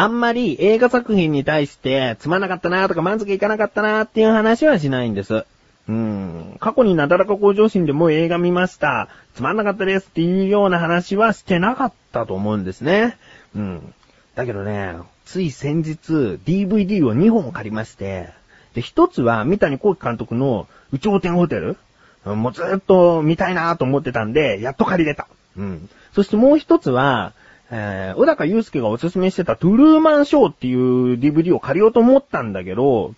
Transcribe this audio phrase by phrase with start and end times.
[0.00, 5.44] あんまり映画作品に対してつまんなかったなとか満足いかなかったなっていう話はしないんです。
[5.88, 6.56] うん。
[6.60, 9.08] 過去になだらか向上心でも映画見ました。
[9.34, 13.18] つまんなかったですっていうような話はしてなかったと思うんですね。
[13.56, 13.92] うん。
[14.36, 15.96] だけどね、つい先日
[16.46, 18.28] DVD を2本借りまして、
[18.74, 21.76] で、一つは三谷幸喜監督の宇頂天ホテル
[22.24, 25.26] もうずっと見たいなと思ってたんで、やっと借りれた。
[25.56, 25.88] うん。
[26.14, 27.32] そしてもう一つは、
[27.70, 33.14] えー、小高祐介がおすすめしてたトゥルーマンショーっていう DVD を借りようと思ったんだけど、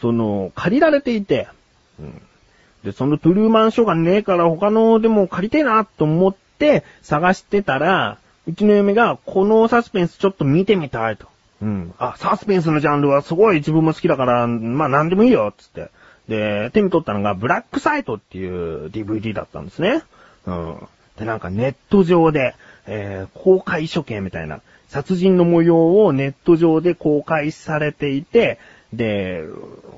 [0.00, 1.48] その、借りられていて、
[1.98, 2.22] うん。
[2.84, 11.26] で、そのトゥルーマンショーがねえから他のでも借りてえなと思って探してたら、うちの嫁がこのサスペンスちょっと見てみたいと。
[11.62, 11.94] うん。
[11.98, 15.90] あ、サスペンスのジャンルはすごい自分も好きだから、まあ何でもいいよ、つって。
[16.28, 20.02] で、手に取ったのがブラックサイトっていう DVD だったんですね。
[20.46, 20.88] うん。
[21.18, 22.54] で、なんかネット上で、
[22.86, 28.58] えー、公開処刑みたいな、殺人の模様をネット上で公開されていて、
[28.92, 29.42] で、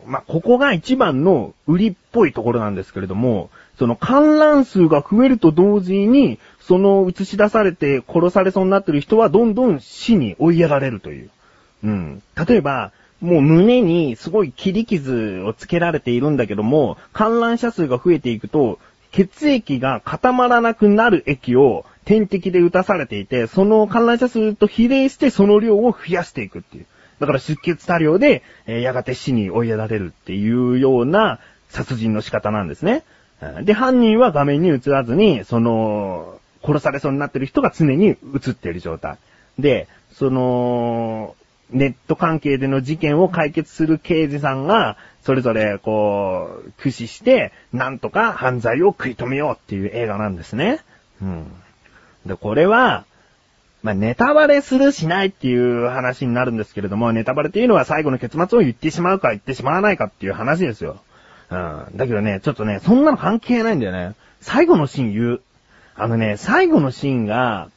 [0.06, 11.31] まあ、ここが一番の売りっぽいところなんですけれども、その観覧数が増えると同時に、その映し出されて殺されそうになってる人はどんどん死に追いやられるという。
[11.84, 12.23] うん。
[12.48, 18.78] 例えば、もう胸にすごい切り傷をつけられているんだけども、観覧者数が増えていくと、
[19.11, 26.87] 血液が固まらなくなる液を点滴で打たされていて、その観覧者数と比例してその量を増やしていくっていう。
[27.19, 33.03] だから出血多量で、えーやがて死に追いやられるっていうような殺人の仕方なんですね。
[33.62, 38.17] で、犯人は画面に映らずに、その、殺されそうになってる人が常に映
[38.51, 39.19] っている状態。
[39.59, 41.34] で、その、
[41.71, 50.81] ネット関係での事件を解決する刑事さんが、それぞれ、こう、駆使して、なんとか犯罪を食い止めようっていう映画なんですね。
[51.21, 51.47] うん。
[52.26, 53.04] で、これは、
[53.82, 61.00] まあ、ネタバレするしないっていう話になるんですけれども、ネタバレっていうのは最後の結末を言ってしまうか言ってしまわないかっていう話ですよ。
[61.50, 61.87] うん。
[61.94, 64.14] だけどね、ちょっとね、そんなの関係ないんだよね。
[64.41, 65.41] 最後のシーン言う。
[65.94, 67.70] あのね、最後のシーンが、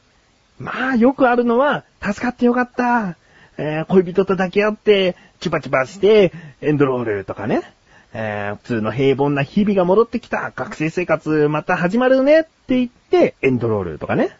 [0.58, 3.16] まあ、よくあるのは、助かってよかった。
[3.56, 7.62] えー恋人と抱き合って、チュパチュパして、エンドロールとかね。
[8.12, 10.52] えー普通の平凡な日々が戻ってきた。
[10.56, 14.36] 学生生活また始まるねって言って、エンドロールとかね。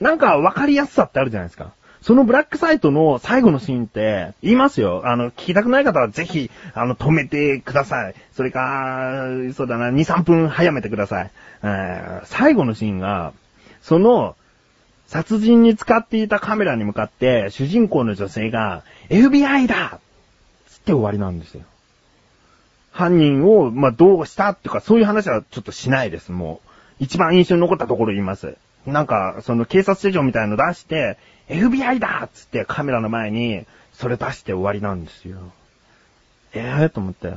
[0.00, 1.72] なんか分かりやすさってあるじゃないですか。
[2.04, 5.02] そのブラックサイトの最後のシーンって、言いますよ。
[5.06, 8.14] あの、聞きたくない方はぜひ、あの、止めてください。
[8.34, 11.30] それか、そうだな、2、3分早めてください。
[11.62, 13.32] えー最後のシーンが、
[13.80, 14.36] その、
[15.06, 19.98] 殺人に使っていたカメラに向かって、主人公の女性が、FBI だ
[20.68, 21.62] つって終わりなんですよ。
[22.92, 26.68] 犯人を、まあ、どうしたっていうか、そういう話はちょっとしないです、もう。
[26.98, 28.56] 一番印象に残ったところ言います。
[28.86, 31.16] なんか、その警察手帳みたいの出して、
[31.48, 35.38] FBI だっつってカメラの前に、それ出して終わりなんですよ。
[36.52, 37.32] ええー、と思って。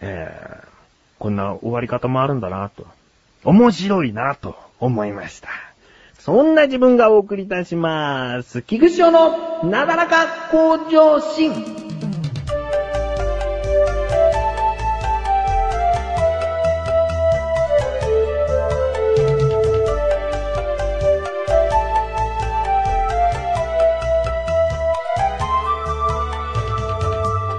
[0.00, 0.66] えー、
[1.18, 2.86] こんな終わり方もあるんだなと。
[3.44, 5.48] 面白いなと思いました。
[6.18, 8.62] そんな自分がお送りいたします。
[8.62, 11.91] 菊師匠のなだらか向上心。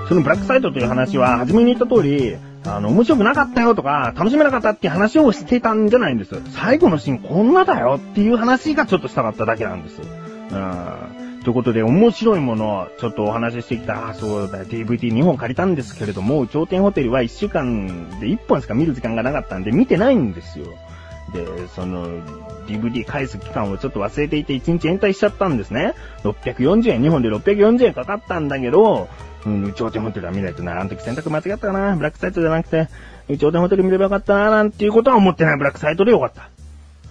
[0.08, 6.36] そのブラックサイトという話は、初めに言った通り、あの、面白くなかったよとか、楽しめなかったっていう話をしてたんじゃないんです。
[6.52, 10.02] 最後のシーンこんなだよっていう話がちょっとしたかっただけなんです。
[10.02, 11.14] うん。
[11.44, 20.68] ということで、面白いものをちょっとお話ししてきた、あそうだ、DVD2 本借りたんですけれども、頂点ホテルは1週間で1本しか見る時間がなかったんで、見てないんですよ。
[21.32, 22.08] で、その、
[22.68, 25.94] DVD 返す期間をちょっと忘れていて1日延滞しちゃったんですね。
[26.24, 29.10] 640円、2本で640円かかったんだけど、
[29.46, 32.88] うん、宇宙ホテルは見ないとな、あの時選択間違ったかな、ブラックサイトじゃなくて、
[33.30, 36.50] 宇宙ホテル見ればよかったな、なんていうことは思ってないブラックサイトでよかった。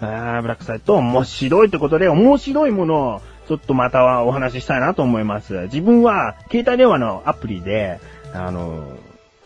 [0.01, 5.53] あーブラックサイト面白いってことで、面白いものを、ちょっとまたはお話ししたいなと思います。
[5.63, 7.99] 自分は、携帯電話のアプリで、
[8.33, 8.97] あの、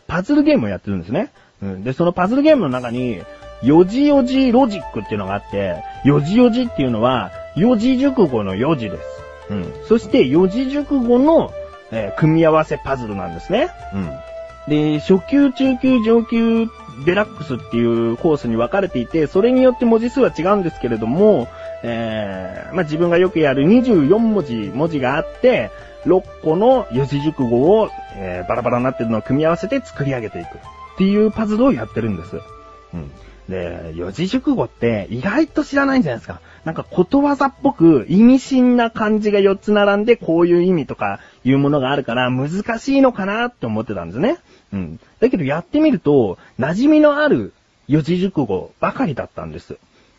[0.08, 1.32] パズルゲームをやってるんですね。
[1.62, 3.22] うん、で、そのパズルゲームの中に、
[3.64, 9.04] よじよじロジックっていうのがあって、よじよじっていうのは、四字熟語の4字です。
[9.50, 9.74] うん。
[9.88, 11.52] そして、四字熟語の、
[11.92, 13.70] えー組み合わせパズルなんですね。
[13.94, 14.12] うん。
[14.68, 16.68] で、初級、中級、上級、
[17.06, 21.48] デラックスっていうコースに分かれていて、それによって文字数は違うんですけれども、
[21.84, 25.72] えー、まあ、自分がよくやる24文字、文字があって、
[26.06, 30.50] 6個の四字熟語を、えーバラバラになってるのを組み合わせて作り上げていくっ
[30.98, 32.38] ていうパズルをやってるんです。
[32.94, 33.12] うん。
[33.50, 36.42] で、四字熟語って意外と知らないんじゃないですか。
[36.66, 44.38] なんかことわざっぽく意味深な漢字が4つ並んでこういう意味とかいうものがあるから難しいのかなって思ってたんですね。
[44.74, 45.00] うん。
[45.22, 47.54] だけどやってみると馴染みのある
[47.88, 49.78] 四字熟語ばかりだったんです。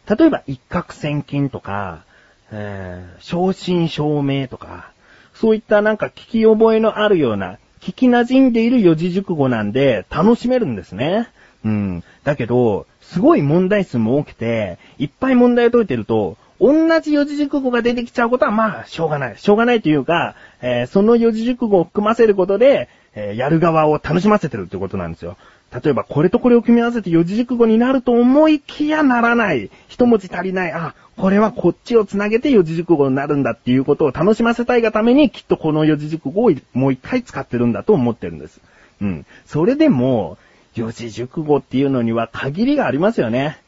[0.08, 2.04] 例えば一攫千金とか、
[2.50, 4.92] えー、正真正銘とか、
[5.34, 11.28] そういったなんか聞き覚えのあるような、聞き馴染んでいる四字熟語なんで楽しめるんですね。
[11.64, 12.04] うん。
[12.24, 19.38] だけど、すごい問題数も多くて、いっぱい問題を解いてると、同じ四字熟語が出てきちゃうことはまあ、しょうがない。
[19.38, 25.38] しょうがないというか、えー、その四字熟語を含ませることで、えー、やる側を楽しませてるってことなんですよ。
[25.72, 29.70] 例えば、これとこれを組み合わせて四字熟語になると思いきやならない。
[29.88, 30.72] 一文字足りない。
[30.72, 38.60] あ、これはこっちを繋げて四字熟語になるんだっていうことを楽しませたいがために、きっとこの四字熟語をもう一回使ってるんだと思ってるんです。
[39.00, 39.26] うん。
[39.46, 40.38] それでも、
[40.74, 43.58] 四字熟語っていうのには限りがありますよね。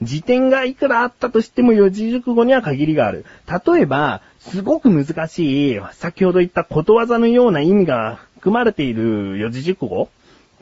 [0.00, 3.24] 辞典がいくらあったとしても四字熟語には限りがある。
[3.66, 10.08] 例えば、すごく難しい、先ほど言ったことわざのような意味が含まれている四字熟語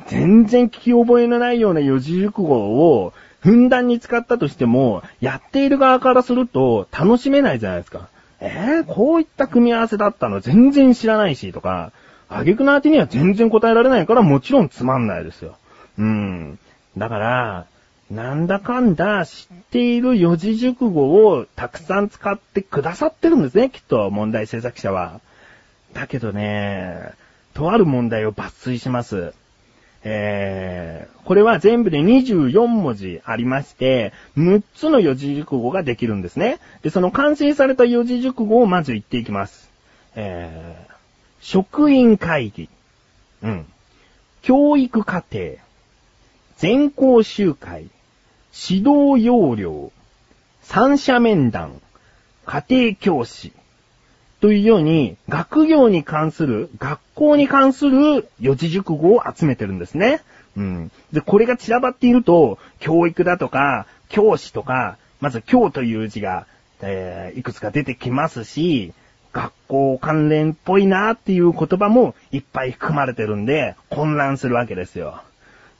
[0.07, 2.57] 全然聞き覚えのないような四字熟語
[2.95, 8.09] をふんだんに使ったとしても、やっている側からすると楽しめないじゃないですか。
[8.41, 10.41] えー、こういった組み合わせだったの？
[10.41, 11.93] 全然知らないし、とか、
[12.29, 15.57] あげくのあてには全然答えられないからもちろんつまんないですよ。
[15.99, 16.59] うん。
[16.97, 17.67] だから、
[18.11, 25.21] なんだかんだ知っている四字熟語をたくさん使ってくださってるんですね、きっと問題制作者は。
[25.93, 27.13] だけどね、
[27.55, 29.33] とある問題を抜粋します。
[30.05, 36.61] えー、これは全部で24文字ありまして、6つの四字熟語ができるんですね。
[36.83, 39.69] で、その完成された四字熟語をまず言っていきます。
[40.15, 40.93] えー、
[41.41, 42.69] 職員会議。
[43.43, 43.67] うん。
[44.43, 45.57] 教育課程。
[46.57, 47.89] 全校集会。
[48.69, 49.93] 指導要領、
[50.63, 51.83] 三者面談、
[52.47, 53.53] 家庭教師、
[54.41, 60.23] というように、学業に関する、学校に関する四字熟語を集めてるんですね。
[60.57, 60.91] うん。
[61.13, 66.47] で、これが散らばっていると、教育だとか、教師とか、まず教という字が、
[66.81, 68.95] えー、いくつか出てきますし、
[69.33, 75.21] 学校関連っぽいなっていう言葉もいっぱい含まれてるんで、混乱するわけですよ。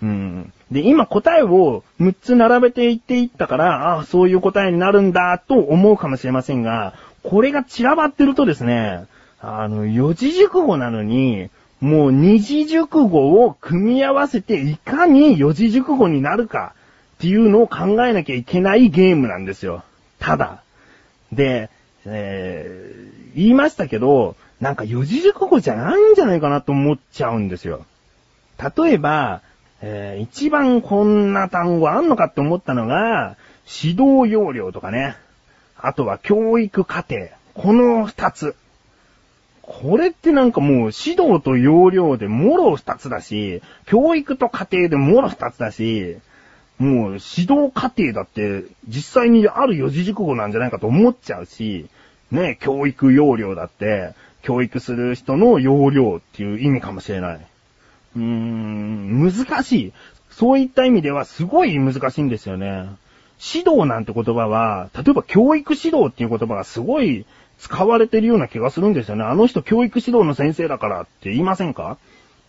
[0.03, 0.53] うん。
[0.71, 9.07] で、今答えを6つ並べていっていったから、ああ、そういう答えになるんだと思うかもしれませんが、これが散らばってるとですね、
[9.41, 11.51] あの、四字熟語なのに、
[11.81, 16.75] もう二字熟語を組み合わせていかに四字熟語になるか
[17.17, 19.83] っていうのを考えなきゃいけないゲームなんですよ。
[20.19, 20.63] ただ。
[21.33, 21.71] で、
[22.07, 27.85] えー、言いましたけど、なんか四字熟語じゃないんじゃないかなと思っちゃうんですよ。
[28.59, 29.43] 例えば、
[29.83, 33.37] えー、一番こんな単語あんのかって思ったのが、
[33.67, 35.17] 指導要領とかね。
[35.77, 37.29] あとは教育課程。
[37.55, 38.55] この二つ。
[39.63, 46.19] これってなんかもう指導と要領でもろ二つだし、教育と家庭でもろ二つだし、
[46.79, 51.87] もう指導過程だって実際にある四字熟語なんじゃないかと思っちゃうし、
[52.31, 57.47] ね、教育要領だって、教育する人の要領っていう意味かもしれない。
[58.17, 59.93] うーん、難しい。
[60.31, 62.89] そういった意味ではすごい難しいんですよね。
[63.55, 67.27] 指導なんて言葉は、例えば教育指導っていう言葉がすごい
[67.59, 69.25] 使われてるような気がするんですよね。
[69.25, 71.99] あの人教育指導の先生だからって言いませんか？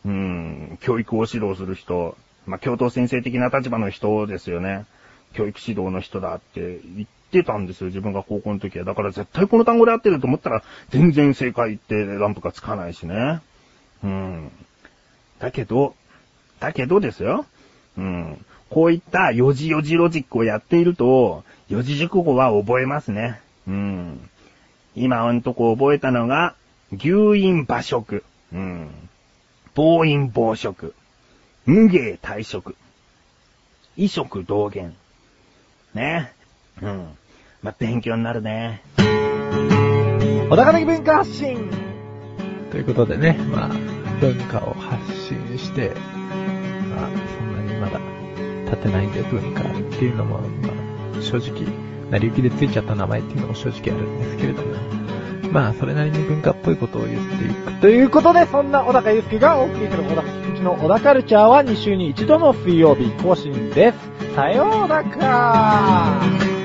[0.05, 2.17] うーん、教育を指導する人。
[2.45, 4.85] まあ、教頭先生的な立場の人ですよね。
[5.33, 8.85] 教育指導の人だって言ってたんですよ、自分が高校の時は。
[8.85, 13.41] だから絶対この単語で合ってると思ったら、全然正解ってランプがつかないしね。
[14.01, 14.51] うん。
[15.39, 15.95] だけど、
[16.59, 17.45] だけどですよ。
[17.97, 18.45] うん。
[18.69, 23.39] こういった四字四字ロジックをやっていると、四字熟語は覚えますね。
[23.67, 24.29] うん。
[24.95, 26.55] 今んとこ覚えたのが、
[26.91, 28.23] 牛陰馬食。
[28.53, 28.89] うん。
[29.75, 30.93] 暴飲暴食。
[31.65, 32.75] 無芸退職。
[33.95, 34.95] 異食同源。
[35.93, 36.33] ね。
[36.81, 37.07] うん。
[37.61, 38.81] まあ、勉強になるね。
[40.49, 41.69] 小高的文化発信
[42.71, 45.91] ということでね、まあ、文化を発信して、
[46.89, 47.99] まあ、そんなにまだ
[48.65, 49.65] 立てないんで文化っ
[49.97, 50.69] ていうのも、ま
[51.19, 51.65] あ、正直、
[52.11, 54.75] 成り行きでついちゃった名前っていうのも正直あるんですけれども、
[55.51, 57.73] まあ、それなりに文化っぽいことを言っていく。
[57.79, 64.35] ということで、そんな小高祐介がお送りする小高菊池の小高カルチャーは2週に1度の水曜日更新です。
[64.35, 66.56] さようなら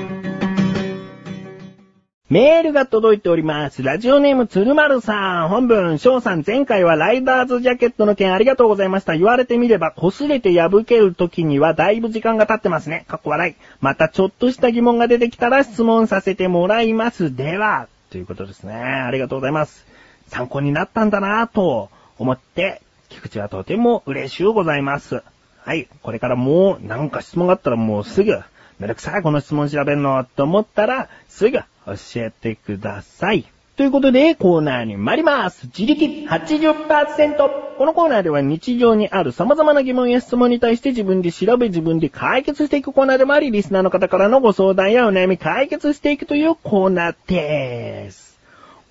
[2.29, 3.83] メールが届いております。
[3.83, 5.49] ラジオネーム鶴丸さん。
[5.49, 9.13] 本文、翔さん、前回はライダーズジャケットの件ありがとうございました。
[9.13, 13.03] 言われてみれば、擦れて破ける時にはだいぶ時間が経ってますね。
[13.09, 13.55] かっこ笑い。
[13.81, 17.35] またちょっとした疑問が出てきたら質問させてもらいます。
[17.35, 18.73] では、ということですね。
[18.73, 19.85] ありがとうございます。
[20.29, 25.21] 参考になったんだなぁと思って、菊池はとても嬉しゅうございます。
[25.65, 25.89] はい。
[26.01, 28.39] これからもう、なんか質問があったらもうすぐ、
[28.79, 33.45] めんどくさい、この質問調べんの、と思ったら、すぐ教えてください。
[33.75, 35.65] ということで、コーナーに参ります。
[35.65, 37.49] 自力80%。
[37.77, 48.39] このコーナーでは日常にある様々な疑問や質問に対して自分で調べ自分で解決していくコーナーでもあり、リスナーの方からのご相談やお悩み解決していくというコーナーです。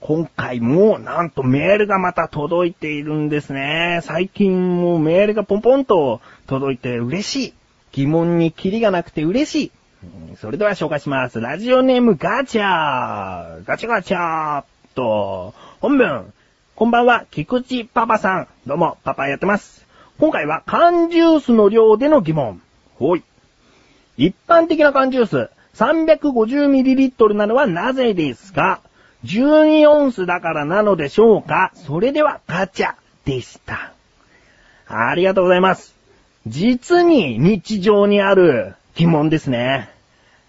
[0.01, 4.01] 今回もなんとメールがまた届いているんですね。
[4.03, 7.55] 最近もメールがポンポンと届いて嬉しい。
[7.93, 9.71] 疑問にキリがなくて嬉しい。
[10.41, 11.41] それでは紹介します。
[11.41, 16.33] ラジオネームガチャーガチャガチャーっと、本文。
[16.75, 18.49] こんばんは、菊池パパさん。
[18.67, 19.87] どうも、パパやってます。
[20.19, 22.61] 今回は缶ジュースの量での疑問。
[22.97, 23.23] ほい。
[24.17, 28.81] 一般的な缶ジュース、350ml なのはなぜですか
[29.25, 31.71] ?12 オンスだからなのでしょうか？
[31.75, 32.95] それではガチャ
[33.25, 33.93] でした。
[34.89, 35.95] ありがとうございます。
[36.47, 39.89] 実に日常にある疑問ですね。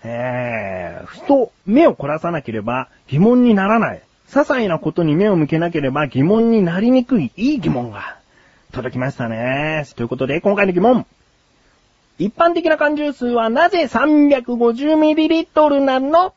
[0.04, 4.02] えー、ふと目を凝らさなければ疑問にならない。
[4.30, 8.18] 些細なことに目を向けなければ疑問になりにくいいい疑問が
[8.72, 9.86] 届きましたね。
[9.96, 11.06] ということで今回の疑問。
[12.20, 16.34] 一般的な缶ジュースはなぜ 350ml なの？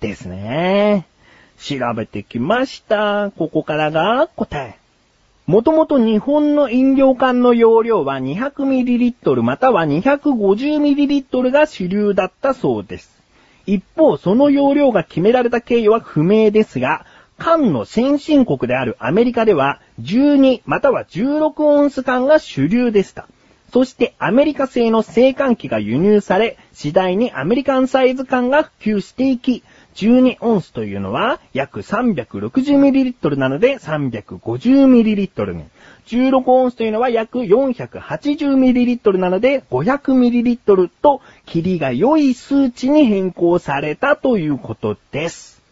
[0.00, 1.06] ですね。
[1.58, 3.30] 調べてきました。
[3.36, 4.78] ここからが答え。
[5.50, 13.20] もともと日本の飲料缶の容量は 200ml または 250ml が主流だったそうです。
[13.66, 17.04] 一方、その容量が決められた経緯は不明ですが、
[17.36, 23.26] 缶の先進国であるアメリカでは12または16オンス缶が主流でした。
[23.72, 35.64] そしてアメリカ製の製缶機が輸入され、次第にアメリカンサイズ缶が普及していき、12オンスというのは約 360ml なので 350ml に。
[36.06, 45.62] 16オンスというのは約 480ml なので 500ml と、キリが良い数値に変更されたということです。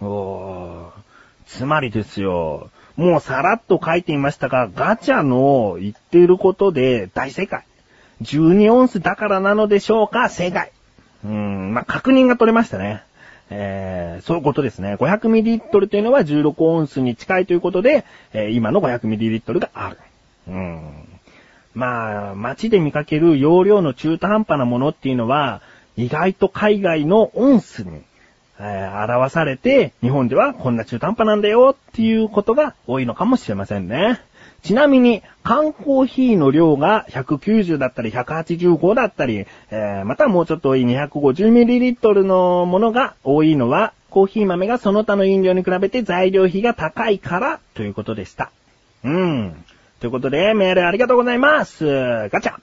[0.00, 1.06] おー
[1.46, 2.70] つまりですよ。
[2.96, 7.64] もうさらっと書いていましたが、ガチャの言っていることで大正解。
[8.22, 10.28] 12オンスだからなのでしょうか？
[10.28, 10.72] 正解。
[11.24, 13.02] うーん、まあ、確認が取れましたね。
[13.50, 14.96] えー、そういうことですね。
[14.96, 19.98] 500ml というのは16オンスに近いということで、えー今の 500ml がある。
[20.48, 20.80] うん。
[21.74, 25.60] まあ、街で見かける容量の中途半端なものっていうのは、
[25.96, 28.00] 意外と海外のオンスに、
[28.58, 34.20] えー表されて、日本ではこんな中途半端なんだよっていうことが多いのかもしれませんね。
[34.66, 48.50] ちなみに、缶コーヒーの量が190だったり185だったり、えーまたもうちょっと多い 250ml のものが多いのは、コーヒー豆がその他の飲料に比べて材料費が高いからということでした。
[49.04, 49.64] うん。
[50.00, 51.86] ということで、メールありがとうございます。
[52.28, 52.54] ガチャ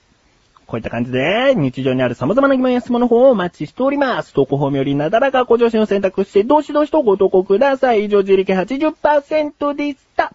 [0.66, 4.34] こういった感じで、日常にある様々な疑問や質問の方をお待ちしております。
[4.34, 8.04] 投稿フォームよりなだらかご上心を選択して、どしどしとご投稿ください。
[8.04, 10.34] 以上、自力80%でした。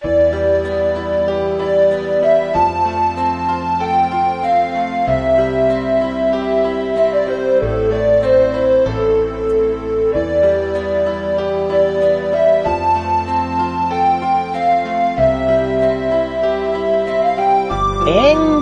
[0.00, 0.10] エン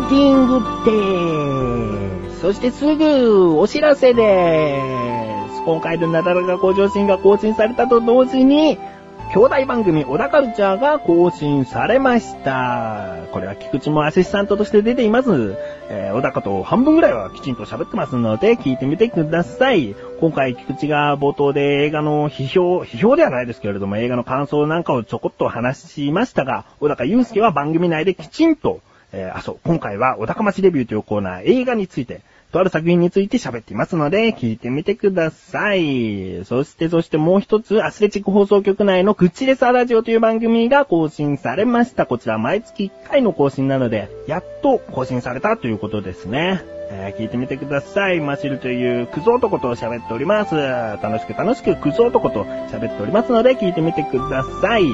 [0.09, 2.40] ディングでーす。
[2.40, 5.62] そしてすぐお知らせでーす。
[5.66, 8.78] 今回のなだらか向上心が更新されたと同時に、
[9.37, 13.26] 兄弟番組小田カルチャーが更新されました。
[13.33, 15.59] これは菊池もアシスタントとして出ています。
[15.90, 19.95] えー小高と半分ぐらいはきちんと喋ってますので、聞いてみてください。
[20.21, 28.81] 今回菊池が冒頭で映画の批評、批評ではないですけれども、映画の感想なんかをちょこっと話しましたが、小高祐介は番組内できちんと
[29.12, 32.23] えーあ、そう、今回は小高町レビューというコーナー、映画について、
[32.53, 36.45] とある作品について喋っていますので、聞いてみてください。
[36.45, 42.07] そして、そしてもう一つ、アスレチック放送局内のクチレサラジオという番組が更新されました。
[42.07, 46.62] こちら毎月1回の更新なので、やっと更新されたということですね。
[46.88, 48.21] えー聞いてみてください。
[48.21, 50.55] マシルというクズ男と喋っております。
[50.55, 54.85] 楽しく楽しくクズ男と喋っておりますので、聞いてみてください。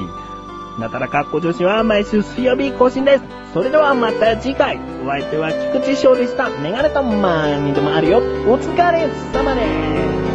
[0.79, 3.25] なたらかっこ女子は毎週水曜日更新です。
[3.53, 4.81] それではまた次回。
[5.05, 6.49] お相手は菊池翔でした。
[6.49, 8.19] メガネたまーにでもあるよ。
[8.19, 10.32] お疲れ様です。